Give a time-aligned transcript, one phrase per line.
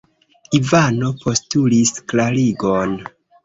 [0.59, 3.01] Ivano postulis klarigon.